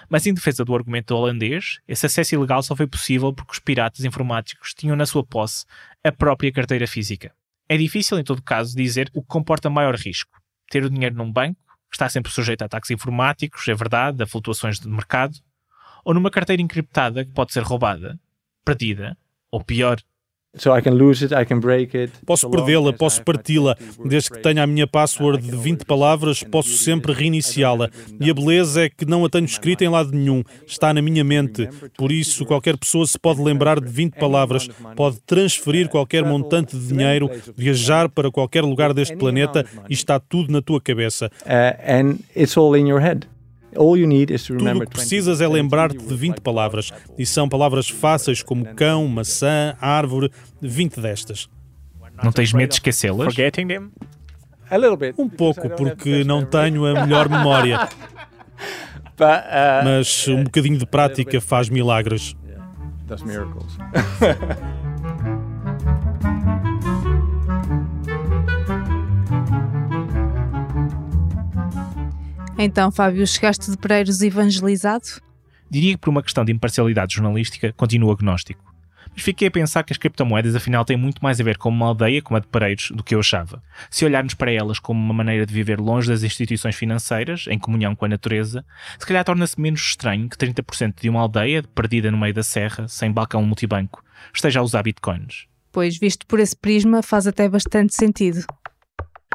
[0.10, 4.04] Mas em defesa do argumento holandês, esse acesso ilegal só foi possível porque os piratas
[4.04, 5.66] informáticos tinham na sua posse
[6.04, 7.32] a própria carteira física.
[7.68, 10.42] É difícil, em todo caso, dizer o que comporta maior risco.
[10.72, 14.26] Ter o dinheiro num banco, que está sempre sujeito a ataques informáticos, é verdade, a
[14.26, 15.38] flutuações de mercado,
[16.04, 18.20] ou numa carteira encriptada que pode ser roubada,
[18.66, 19.16] perdida,
[19.52, 20.00] ou pior,
[22.26, 23.78] Posso perdê-la, posso parti-la.
[24.04, 27.90] Desde que tenha a minha password de 20 palavras, posso sempre reiniciá-la.
[28.20, 30.44] E a beleza é que não a tenho escrita em lado nenhum.
[30.66, 31.70] Está na minha mente.
[31.96, 36.88] Por isso, qualquer pessoa se pode lembrar de 20 palavras, pode transferir qualquer montante de
[36.88, 41.30] dinheiro, viajar para qualquer lugar deste planeta e está tudo na tua cabeça.
[41.46, 43.28] Uh, and it's all in your head.
[44.58, 49.08] Tudo o que precisas é lembrar-te de 20 palavras, e são palavras fáceis como cão,
[49.08, 51.50] maçã, árvore, 20 destas.
[52.24, 53.34] Não tens medo de esquecê-las?
[55.18, 57.88] Um pouco, porque não tenho a melhor memória.
[59.20, 62.38] Uh, Mas um bocadinho de prática faz milagres.
[72.62, 75.06] Então, Fábio, chegaste de Pereiros evangelizado?
[75.72, 78.62] Diria que por uma questão de imparcialidade jornalística continuo agnóstico.
[79.14, 81.86] Mas fiquei a pensar que as criptomoedas afinal têm muito mais a ver com uma
[81.86, 83.64] aldeia como a de Pereiros do que eu achava.
[83.90, 87.96] Se olharmos para elas como uma maneira de viver longe das instituições financeiras, em comunhão
[87.96, 88.66] com a natureza,
[89.00, 92.90] se calhar torna-se menos estranho que 30% de uma aldeia, perdida no meio da serra,
[92.90, 95.48] sem balcão multibanco, esteja a usar bitcoins.
[95.72, 98.44] Pois, visto por esse prisma, faz até bastante sentido.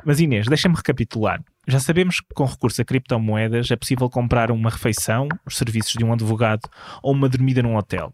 [0.04, 1.42] Mas Inês, deixa-me recapitular.
[1.66, 6.04] Já sabemos que com recurso a criptomoedas é possível comprar uma refeição, os serviços de
[6.04, 6.68] um advogado
[7.02, 8.12] ou uma dormida num hotel.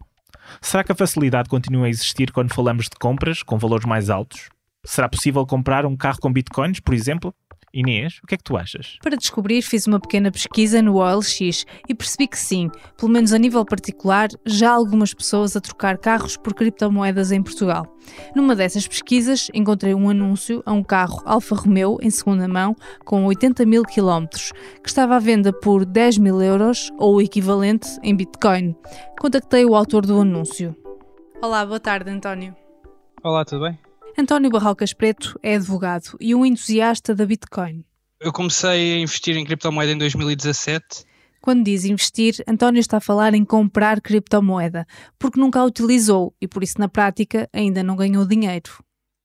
[0.61, 4.49] Será que a facilidade continua a existir quando falamos de compras com valores mais altos?
[4.83, 7.33] Será possível comprar um carro com bitcoins, por exemplo?
[7.73, 8.97] Inês, o que é que tu achas?
[9.01, 13.37] Para descobrir, fiz uma pequena pesquisa no OLX e percebi que sim, pelo menos a
[13.37, 17.85] nível particular, já há algumas pessoas a trocar carros por criptomoedas em Portugal.
[18.35, 23.25] Numa dessas pesquisas, encontrei um anúncio a um carro Alfa Romeo em segunda mão com
[23.25, 24.51] 80 mil quilómetros,
[24.83, 28.75] que estava à venda por 10 mil euros ou o equivalente em Bitcoin.
[29.19, 30.75] Contactei o autor do anúncio.
[31.41, 32.55] Olá, boa tarde, António.
[33.23, 33.90] Olá, tudo bem?
[34.17, 37.85] António Barrocas Preto é advogado e um entusiasta da Bitcoin.
[38.19, 41.05] Eu comecei a investir em criptomoeda em 2017.
[41.41, 44.85] Quando diz investir, António está a falar em comprar criptomoeda,
[45.17, 48.83] porque nunca a utilizou e por isso na prática ainda não ganhou dinheiro.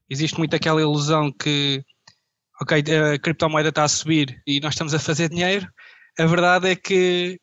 [0.08, 1.84] Existe muito aquela ilusão que,
[2.62, 2.82] ok,
[3.14, 5.68] a criptomoeda está a subir e nós estamos a fazer dinheiro.
[6.18, 7.38] A verdade é que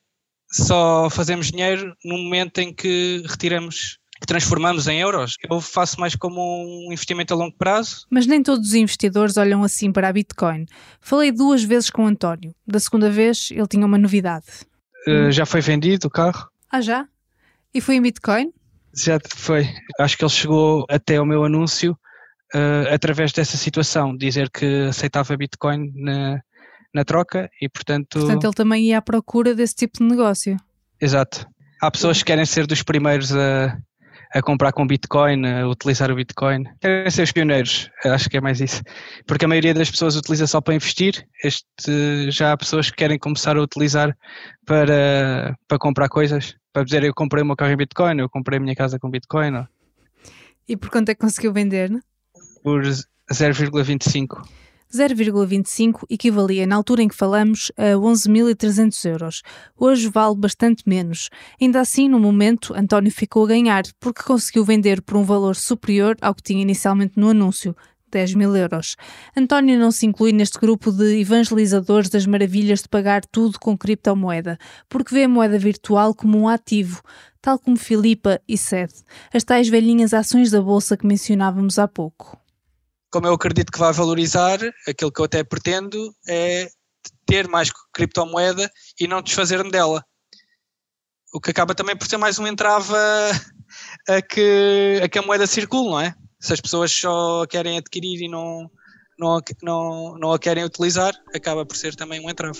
[0.49, 5.35] só fazemos dinheiro no momento em que retiramos que transformamos em euros.
[5.49, 8.07] Eu faço mais como um investimento a longo prazo.
[8.09, 10.65] Mas nem todos os investidores olham assim para a Bitcoin.
[11.01, 12.55] Falei duas vezes com o António.
[12.65, 14.45] Da segunda vez, ele tinha uma novidade.
[15.05, 16.47] Uh, já foi vendido o carro.
[16.71, 17.05] Ah, já?
[17.73, 18.53] E foi em Bitcoin?
[18.95, 19.67] Já foi.
[19.99, 21.91] Acho que ele chegou até o meu anúncio
[22.55, 26.39] uh, através dessa situação, dizer que aceitava Bitcoin na,
[26.93, 28.19] na troca e, portanto.
[28.19, 30.55] Portanto, ele também ia à procura desse tipo de negócio.
[31.01, 31.45] Exato.
[31.81, 33.77] Há pessoas que querem ser dos primeiros a,
[34.33, 36.63] a comprar com Bitcoin, a utilizar o Bitcoin.
[36.81, 38.81] Querem ser os pioneiros, acho que é mais isso.
[39.27, 43.19] Porque a maioria das pessoas utiliza só para investir, este, já há pessoas que querem
[43.19, 44.17] começar a utilizar
[44.65, 46.55] para, para comprar coisas.
[46.71, 49.09] Para dizer, eu comprei o meu carro em Bitcoin, eu comprei a minha casa com
[49.09, 49.55] Bitcoin.
[49.55, 49.67] Ou...
[50.67, 51.91] E por quanto é que conseguiu vender?
[51.91, 51.99] Né?
[52.63, 54.43] Por 0,25.
[54.93, 59.41] 0,25 equivalia, na altura em que falamos, a 11.300 euros.
[59.75, 61.29] Hoje vale bastante menos.
[61.59, 66.15] Ainda assim, no momento, António ficou a ganhar, porque conseguiu vender por um valor superior
[66.21, 67.75] ao que tinha inicialmente no anúncio,
[68.11, 68.95] 10 mil euros.
[69.35, 74.59] António não se inclui neste grupo de evangelizadores das maravilhas de pagar tudo com criptomoeda,
[74.87, 77.01] porque vê a moeda virtual como um ativo,
[77.41, 78.93] tal como Filipa e Sede,
[79.33, 82.42] as tais velhinhas ações da bolsa que mencionávamos há pouco
[83.13, 86.67] como eu acredito que vai valorizar, aquilo que eu até pretendo é
[87.27, 88.67] ter mais criptomoeda
[88.99, 90.03] e não desfazer-me dela.
[91.31, 95.21] O que acaba também por ser mais um entrave a, a, que, a que a
[95.21, 96.15] moeda circule, não é?
[96.39, 98.67] Se as pessoas só a querem adquirir e não,
[99.19, 102.57] não, não, não a querem utilizar, acaba por ser também um entrave.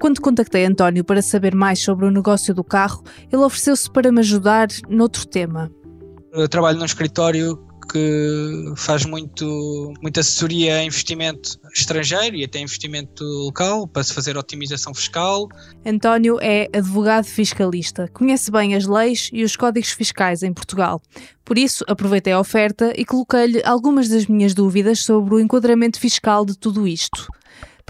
[0.00, 3.02] Quando contactei António para saber mais sobre o negócio do carro,
[3.32, 5.68] ele ofereceu-se para me ajudar noutro tema.
[6.32, 13.24] Eu trabalho num escritório que faz muito, muita assessoria a investimento estrangeiro e até investimento
[13.24, 15.48] local para se fazer otimização fiscal.
[15.84, 21.00] António é advogado fiscalista, conhece bem as leis e os códigos fiscais em Portugal.
[21.44, 26.44] Por isso, aproveitei a oferta e coloquei-lhe algumas das minhas dúvidas sobre o enquadramento fiscal
[26.44, 27.26] de tudo isto.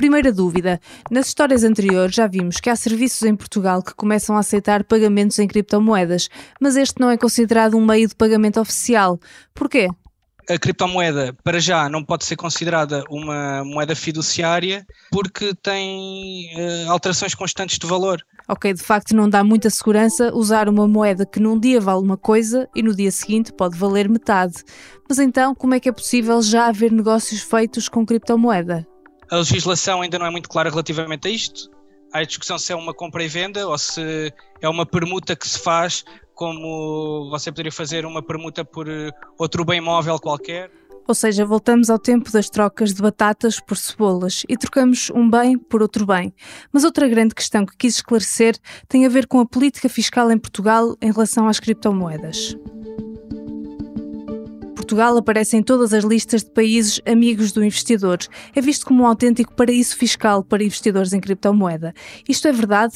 [0.00, 4.38] Primeira dúvida: nas histórias anteriores já vimos que há serviços em Portugal que começam a
[4.38, 9.20] aceitar pagamentos em criptomoedas, mas este não é considerado um meio de pagamento oficial.
[9.54, 9.90] Porquê?
[10.48, 17.34] a criptomoeda, para já, não pode ser considerada uma moeda fiduciária porque tem uh, alterações
[17.34, 18.20] constantes de valor.
[18.48, 22.16] Ok, de facto não dá muita segurança usar uma moeda que num dia vale uma
[22.16, 24.64] coisa e no dia seguinte pode valer metade.
[25.06, 28.88] Mas então, como é que é possível já haver negócios feitos com criptomoeda?
[29.30, 31.70] A legislação ainda não é muito clara relativamente a isto.
[32.12, 35.48] Há a discussão se é uma compra e venda ou se é uma permuta que
[35.48, 40.68] se faz, como você poderia fazer uma permuta por eh, outro bem móvel qualquer.
[41.06, 45.56] Ou seja, voltamos ao tempo das trocas de batatas por cebolas e trocamos um bem
[45.56, 46.34] por outro bem.
[46.72, 48.56] Mas outra grande questão que quis esclarecer
[48.88, 52.56] tem a ver com a política fiscal em Portugal em relação às criptomoedas.
[54.90, 58.18] Portugal aparece em todas as listas de países amigos do investidor.
[58.52, 61.94] É visto como um autêntico paraíso fiscal para investidores em criptomoeda.
[62.28, 62.94] Isto é verdade?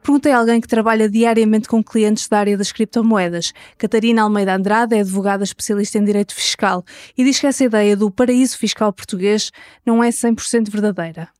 [0.00, 3.52] Perguntei a alguém que trabalha diariamente com clientes da área das criptomoedas.
[3.76, 6.84] Catarina Almeida Andrade é advogada especialista em direito fiscal
[7.18, 9.50] e diz que essa ideia do paraíso fiscal português
[9.84, 11.30] não é 100% verdadeira.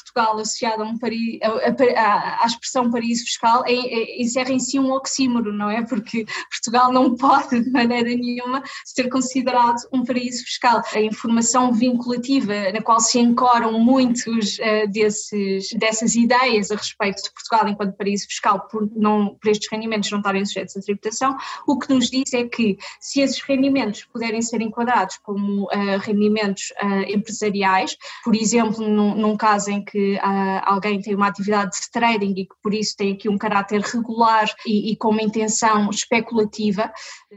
[0.00, 4.58] Portugal associado a um paraíso, a, a, à expressão paraíso fiscal é, é, encerra em
[4.58, 5.82] si um oxímoro, não é?
[5.84, 10.82] Porque Portugal não pode de maneira nenhuma ser considerado um paraíso fiscal.
[10.94, 17.32] A informação vinculativa na qual se encoram muitos uh, desses, dessas ideias a respeito de
[17.32, 21.36] Portugal enquanto paraíso fiscal por, não, por estes rendimentos não estarem sujeitos à tributação,
[21.66, 26.72] o que nos diz é que se esses rendimentos puderem ser enquadrados como uh, rendimentos
[26.82, 31.90] uh, empresariais, por exemplo, num, num caso em que uh, alguém tem uma atividade de
[31.90, 35.88] trading e que por isso tem aqui um caráter regular e, e com uma intenção
[35.90, 36.90] especulativa,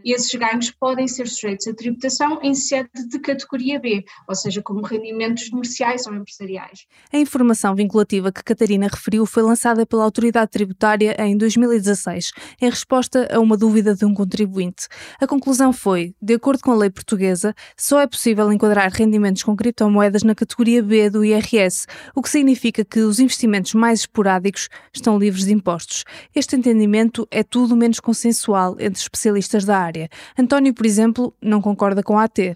[0.03, 4.81] esses ganhos podem ser sujeitos à tributação em sede de categoria B, ou seja, como
[4.81, 6.85] rendimentos comerciais ou empresariais.
[7.11, 13.27] A informação vinculativa que Catarina referiu foi lançada pela autoridade tributária em 2016, em resposta
[13.31, 14.87] a uma dúvida de um contribuinte.
[15.19, 19.55] A conclusão foi, de acordo com a lei portuguesa, só é possível enquadrar rendimentos com
[19.55, 21.85] criptomoedas na categoria B do IRS,
[22.15, 26.03] o que significa que os investimentos mais esporádicos estão livres de impostos.
[26.35, 30.09] Este entendimento é tudo menos consensual entre especialistas da área.
[30.37, 32.55] António, por exemplo, não concorda com a AT.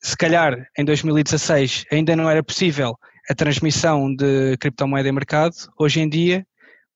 [0.00, 6.00] Se calhar em 2016 ainda não era possível a transmissão de criptomoeda em mercado, hoje
[6.00, 6.46] em dia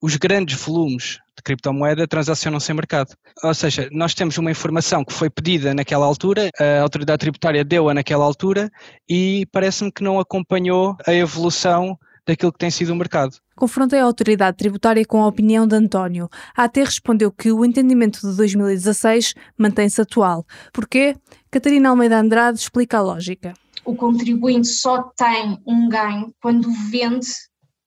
[0.01, 3.14] os grandes volumes de criptomoeda transacionam-se em mercado.
[3.42, 7.94] Ou seja, nós temos uma informação que foi pedida naquela altura, a autoridade tributária deu-a
[7.94, 8.70] naquela altura
[9.09, 11.96] e parece-me que não acompanhou a evolução
[12.27, 13.37] daquilo que tem sido o mercado.
[13.57, 16.29] Confrontei a autoridade tributária com a opinião de António.
[16.55, 20.44] A AT respondeu que o entendimento de 2016 mantém-se atual.
[20.72, 21.16] Porquê?
[21.51, 23.55] Catarina Almeida Andrade explica a lógica.
[23.85, 27.27] O contribuinte só tem um ganho quando vende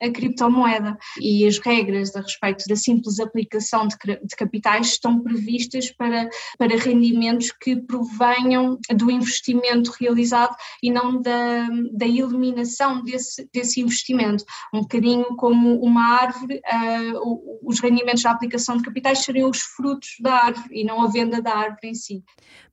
[0.02, 5.92] a criptomoeda e as regras a respeito da simples aplicação de, de, capitais estão previstas
[5.92, 13.82] para, para rendimentos que provenham do investimento realizado e não da, da eliminação desse, desse
[13.82, 14.44] investimento.
[14.74, 20.16] Um bocadinho como uma árvore, uh, os rendimentos da aplicação de capitais seriam os frutos
[20.20, 22.24] da árvore e não a venda da árvore em si.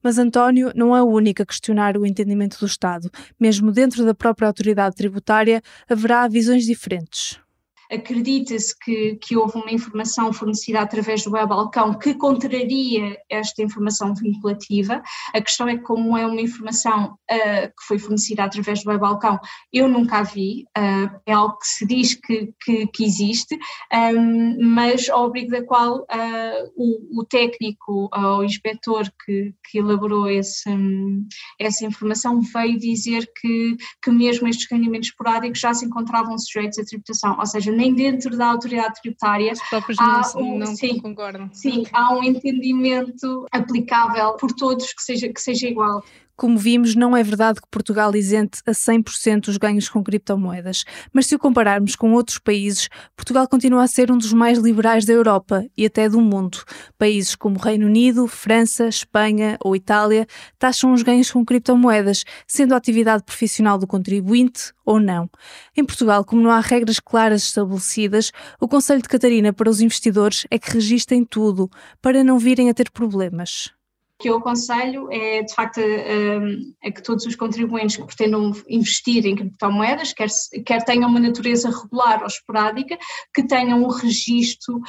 [0.02, 3.10] Mas António não é o único a questionar o entendimento do Estado.
[3.38, 7.47] Mesmo dentro da própria autoridade tributária, haverá visões diferentes much.
[7.90, 14.14] Acredita-se que, que houve uma informação fornecida através do web balcão que contraria esta informação
[14.14, 15.02] vinculativa.
[15.34, 19.00] A questão é que como é uma informação uh, que foi fornecida através do web
[19.00, 19.38] balcão,
[19.72, 23.58] eu nunca a vi, uh, é algo que se diz que, que, que existe,
[23.92, 29.78] um, mas ao abrigo da qual uh, o, o, técnico ou o inspetor que, que
[29.78, 31.26] elaborou esse, um,
[31.58, 36.84] essa informação veio dizer que, que mesmo estes rendimentos esporádicos já se encontravam sujeitos à
[36.84, 39.52] tributação, ou seja, nem dentro da autoridade tributária.
[39.52, 41.48] Os próprios há não, um, não sim, concordam.
[41.52, 46.02] Sim, há um entendimento aplicável por todos que seja, que seja igual.
[46.38, 51.26] Como vimos, não é verdade que Portugal isente a 100% os ganhos com criptomoedas, mas
[51.26, 55.12] se o compararmos com outros países, Portugal continua a ser um dos mais liberais da
[55.12, 56.62] Europa e até do mundo.
[56.96, 60.28] Países como Reino Unido, França, Espanha ou Itália
[60.60, 65.28] taxam os ganhos com criptomoedas, sendo a atividade profissional do contribuinte ou não.
[65.76, 70.46] Em Portugal, como não há regras claras estabelecidas, o conselho de Catarina para os investidores
[70.52, 71.68] é que registrem tudo,
[72.00, 73.76] para não virem a ter problemas
[74.18, 79.36] que eu aconselho é, de facto, é que todos os contribuintes que pretendam investir em
[79.36, 80.28] criptomoedas, quer,
[80.64, 82.98] quer tenham uma natureza regular ou esporádica,
[83.32, 84.80] que tenham um registro,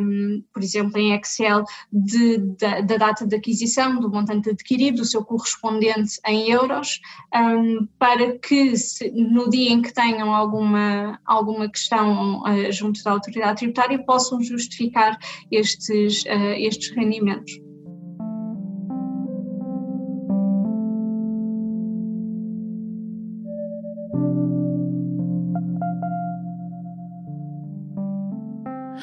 [0.00, 5.04] um, por exemplo, em Excel, de, da, da, data de aquisição, do montante adquirido, do
[5.04, 7.00] seu correspondente em euros,
[7.34, 13.12] um, para que se, no dia em que tenham alguma, alguma questão uh, junto da
[13.12, 15.18] autoridade tributária possam justificar
[15.50, 17.63] estes, uh, estes rendimentos.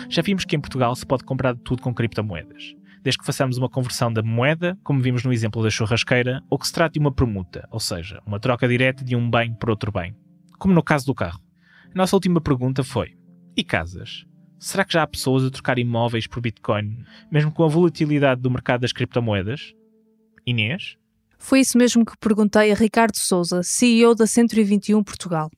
[0.10, 3.58] Já vimos que em Portugal se pode comprar de tudo com criptomoedas, desde que façamos
[3.58, 7.00] uma conversão da moeda, como vimos no exemplo da churrasqueira, ou que se trate de
[7.00, 10.16] uma permuta, ou seja, uma troca direta de um bem por outro bem,
[10.60, 11.42] como no caso do carro.
[11.94, 13.16] A nossa última pergunta foi:
[13.56, 14.26] e casas?
[14.60, 18.52] Será que já há pessoas a trocar imóveis por Bitcoin, mesmo com a volatilidade do
[18.52, 19.74] mercado das criptomoedas?
[20.46, 20.98] Inês?
[21.38, 25.50] Foi isso mesmo que perguntei a Ricardo Souza, CEO da 121 Portugal.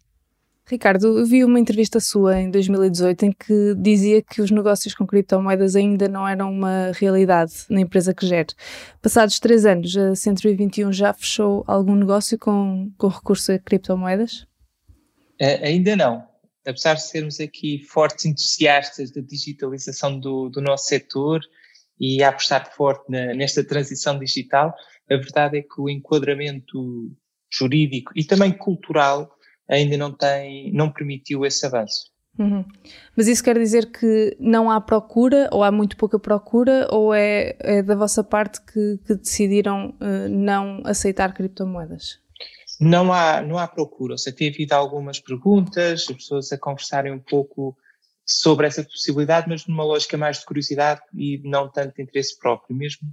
[0.65, 5.75] Ricardo, vi uma entrevista sua em 2018 em que dizia que os negócios com criptomoedas
[5.75, 8.53] ainda não eram uma realidade na empresa que gere.
[9.01, 14.47] Passados três anos, a 121 já fechou algum negócio com, com recurso a criptomoedas?
[15.61, 16.25] Ainda não.
[16.65, 21.41] Apesar de sermos aqui fortes entusiastas da digitalização do, do nosso setor
[21.99, 24.73] e a apostar forte na, nesta transição digital,
[25.11, 27.11] a verdade é que o enquadramento
[27.51, 29.29] jurídico e também cultural
[29.69, 32.13] ainda não tem, não permitiu esse avanço.
[32.37, 32.65] Uhum.
[33.15, 37.55] Mas isso quer dizer que não há procura, ou há muito pouca procura, ou é,
[37.59, 42.19] é da vossa parte que, que decidiram uh, não aceitar criptomoedas?
[42.79, 47.13] Não há, não há procura, ou seja, tem havido algumas perguntas, as pessoas a conversarem
[47.13, 47.77] um pouco
[48.25, 52.75] sobre essa possibilidade, mas numa lógica mais de curiosidade e não tanto de interesse próprio,
[52.75, 53.07] mesmo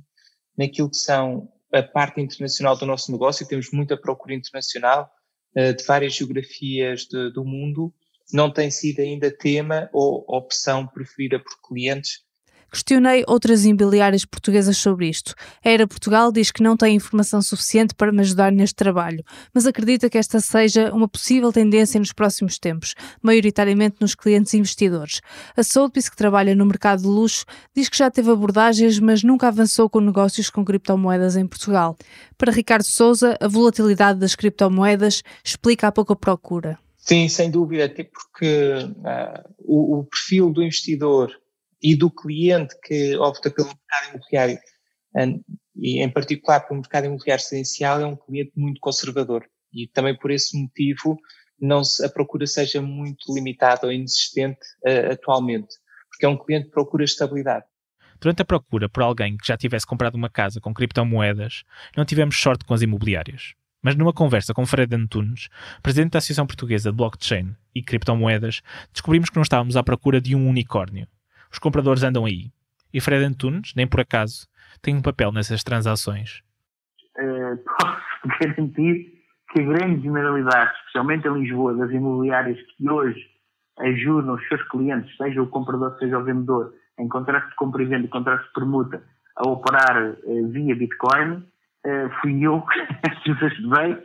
[0.57, 5.11] naquilo que são a parte internacional do nosso negócio, temos muita procura internacional
[5.55, 7.93] de várias geografias de, do mundo,
[8.33, 12.23] não tem sido ainda tema ou opção preferida por clientes.
[12.71, 15.35] Questionei outras imobiliárias portuguesas sobre isto.
[15.65, 19.67] A Era Portugal diz que não tem informação suficiente para me ajudar neste trabalho, mas
[19.67, 25.21] acredita que esta seja uma possível tendência nos próximos tempos, maioritariamente nos clientes investidores.
[25.57, 27.45] A Sotheby's, que trabalha no mercado de luxo,
[27.75, 31.97] diz que já teve abordagens, mas nunca avançou com negócios com criptomoedas em Portugal.
[32.39, 36.79] Para Ricardo Souza, a volatilidade das criptomoedas explica a pouca procura.
[36.97, 41.33] Sim, sem dúvida, até porque uh, o, o, perfil do investidor
[41.83, 44.59] e do cliente que opta pelo mercado imobiliário,
[45.77, 49.45] e em particular pelo mercado imobiliário residencial, é um cliente muito conservador.
[49.73, 51.19] E também por esse motivo
[51.61, 55.77] não se, a procura seja muito limitada ou inexistente uh, atualmente,
[56.09, 57.65] porque é um cliente que procura estabilidade.
[58.21, 61.65] Durante a procura por alguém que já tivesse comprado uma casa com criptomoedas,
[61.97, 63.55] não tivemos sorte com as imobiliárias.
[63.83, 65.49] Mas numa conversa com Fred Antunes,
[65.83, 68.61] presidente da Associação Portuguesa de Blockchain e Criptomoedas,
[68.93, 71.09] descobrimos que não estávamos à procura de um unicórnio.
[71.51, 72.51] Os compradores andam aí.
[72.93, 74.47] E Fred Antunes, nem por acaso,
[74.83, 76.43] tem um papel nessas transações.
[77.19, 79.21] Uh, posso garantir
[79.53, 83.21] que a grande generalidade, especialmente em Lisboa, das imobiliárias que hoje
[83.79, 87.87] ajudam os seus clientes, seja o comprador, seja o vendedor, em contrato de compra e
[87.87, 89.03] venda, contrato de permuta,
[89.37, 91.33] a operar uh, via Bitcoin,
[91.87, 92.63] uh, fui eu
[93.25, 93.97] que os ajudei,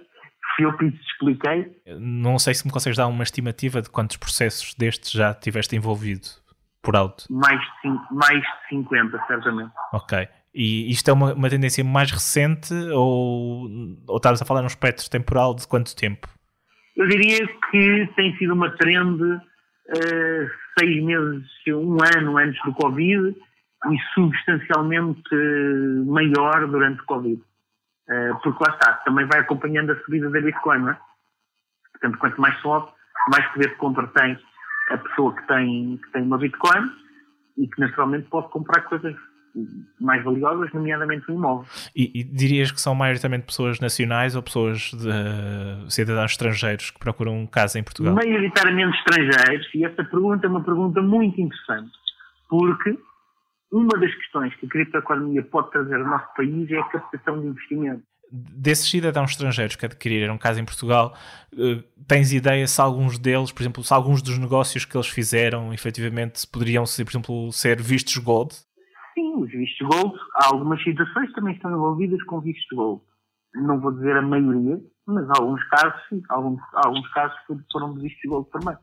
[0.56, 1.76] fui eu que lhes expliquei.
[2.00, 6.45] Não sei se me consegues dar uma estimativa de quantos processos destes já tiveste envolvido
[6.86, 7.26] por alto.
[7.30, 9.72] Mais de, mais de 50, certamente.
[9.92, 10.28] Ok.
[10.54, 13.68] E isto é uma, uma tendência mais recente ou,
[14.08, 16.30] ou estás a falar num espectro temporal de quanto tempo?
[16.96, 23.36] Eu diria que tem sido uma trend uh, seis meses, um ano antes do Covid
[23.92, 27.42] e substancialmente uh, maior durante o Covid.
[28.08, 30.98] Uh, porque lá está, também vai acompanhando a subida da Bitcoin, não é?
[31.92, 32.90] Portanto, quanto mais sobe,
[33.30, 34.40] mais poder de compra tem
[34.90, 36.92] a pessoa que tem, que tem uma Bitcoin
[37.58, 39.16] e que naturalmente pode comprar coisas
[40.00, 41.66] mais valiosas, nomeadamente um imóvel.
[41.96, 47.48] E, e, dirias que são maioritariamente pessoas nacionais ou pessoas de cidadãos estrangeiros que procuram
[47.48, 48.14] casa em Portugal?
[48.14, 51.92] Maioritariamente estrangeiros, e essa pergunta é uma pergunta muito interessante,
[52.50, 52.98] porque
[53.72, 57.48] uma das questões que a criptoeconomia pode trazer ao nosso país é a captação de
[57.48, 58.04] investimento.
[58.32, 61.16] Desses cidadãos estrangeiros que adquiriram casa em Portugal,
[61.58, 65.74] eh, tens ideia se alguns deles, por exemplo, se alguns dos negócios que eles fizeram,
[65.74, 68.54] efetivamente, poderiam, ser, por exemplo, ser vistos gold?
[69.14, 73.02] Sim, os vistos gold, há algumas situações que também estão envolvidas com vistos gold.
[73.54, 77.38] Não vou dizer a maioria, mas alguns casos, sim, alguns, alguns casos
[77.72, 78.76] foram de vistos gold também.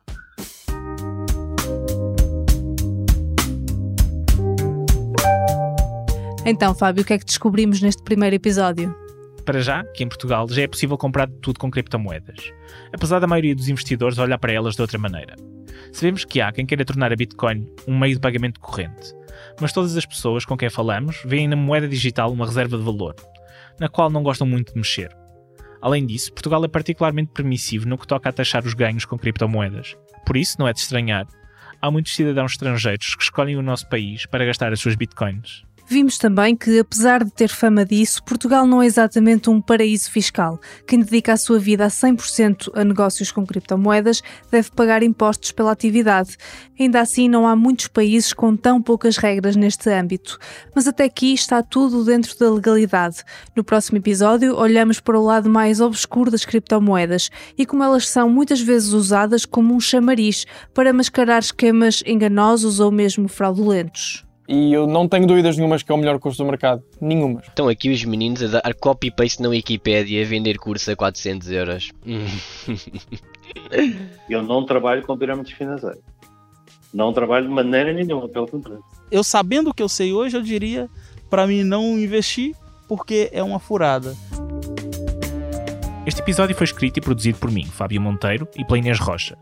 [6.44, 9.01] Então, Fábio, o que é que descobrimos neste primeiro episódio?
[9.44, 12.52] Para já, que em Portugal já é possível comprar tudo com criptomoedas,
[12.92, 15.34] apesar da maioria dos investidores olhar para elas de outra maneira.
[15.92, 19.12] Sabemos que há quem queira tornar a Bitcoin um meio de pagamento corrente,
[19.60, 23.16] mas todas as pessoas com quem falamos veem na moeda digital uma reserva de valor,
[23.80, 25.10] na qual não gostam muito de mexer.
[25.80, 29.96] Além disso, Portugal é particularmente permissivo no que toca a taxar os ganhos com criptomoedas.
[30.24, 31.26] Por isso, não é de estranhar,
[31.80, 35.64] há muitos cidadãos estrangeiros que escolhem o nosso país para gastar as suas bitcoins.
[35.92, 40.58] Vimos também que, apesar de ter fama disso, Portugal não é exatamente um paraíso fiscal.
[40.86, 45.70] Quem dedica a sua vida a 100% a negócios com criptomoedas deve pagar impostos pela
[45.70, 46.38] atividade.
[46.80, 50.38] Ainda assim, não há muitos países com tão poucas regras neste âmbito.
[50.74, 53.22] Mas até aqui está tudo dentro da legalidade.
[53.54, 58.30] No próximo episódio, olhamos para o lado mais obscuro das criptomoedas e como elas são
[58.30, 64.86] muitas vezes usadas como um chamariz para mascarar esquemas enganosos ou mesmo fraudulentos e eu
[64.86, 66.82] não tenho dúvidas nenhumas que é o melhor curso do mercado.
[67.00, 67.48] Nenhumas.
[67.48, 71.90] Estão aqui os meninos a dar copy-paste na Wikipedia a vender curso a 400 euros.
[74.28, 76.00] eu não trabalho com pirâmides financeiras.
[76.92, 78.84] Não trabalho de maneira nenhuma, pelo contrário.
[79.10, 80.86] Eu sabendo o que eu sei hoje, eu diria
[81.30, 82.54] para mim não investir
[82.86, 84.14] porque é uma furada.
[86.04, 89.38] Este episódio foi escrito e produzido por mim, Fábio Monteiro, e pela Inês Rocha.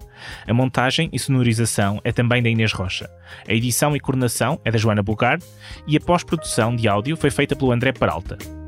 [0.46, 3.08] A montagem e sonorização é também da Inês Rocha.
[3.48, 5.38] A edição e coordenação é da Joana Bugar
[5.86, 8.59] e a pós-produção de áudio foi feita pelo André Peralta.